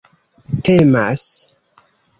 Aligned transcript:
temas 0.63 1.29